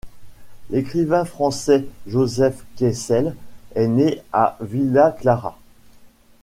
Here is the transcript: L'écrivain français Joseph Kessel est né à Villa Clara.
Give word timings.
L'écrivain 0.71 1.25
français 1.25 1.85
Joseph 2.07 2.63
Kessel 2.75 3.35
est 3.75 3.85
né 3.87 4.23
à 4.33 4.57
Villa 4.59 5.11
Clara. 5.11 5.59